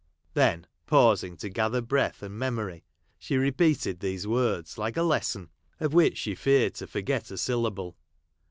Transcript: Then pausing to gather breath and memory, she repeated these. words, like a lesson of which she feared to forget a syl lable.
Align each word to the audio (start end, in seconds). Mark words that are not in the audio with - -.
Then 0.33 0.65
pausing 0.87 1.37
to 1.37 1.49
gather 1.49 1.79
breath 1.79 2.23
and 2.23 2.33
memory, 2.33 2.85
she 3.19 3.37
repeated 3.37 3.99
these. 3.99 4.25
words, 4.25 4.79
like 4.79 4.97
a 4.97 5.03
lesson 5.03 5.51
of 5.79 5.93
which 5.93 6.17
she 6.17 6.33
feared 6.33 6.73
to 6.77 6.87
forget 6.87 7.29
a 7.29 7.37
syl 7.37 7.61
lable. 7.69 7.93